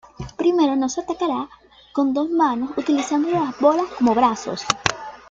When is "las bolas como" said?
3.29-4.15